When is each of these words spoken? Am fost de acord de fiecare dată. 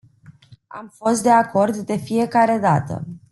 Am 0.67 0.87
fost 0.93 1.23
de 1.23 1.29
acord 1.31 1.75
de 1.75 1.95
fiecare 1.95 2.57
dată. 2.57 3.07